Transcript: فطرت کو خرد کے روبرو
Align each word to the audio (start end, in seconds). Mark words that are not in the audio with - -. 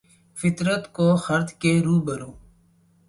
فطرت 0.37 0.83
کو 0.93 1.07
خرد 1.15 1.49
کے 1.61 1.73
روبرو 1.85 2.31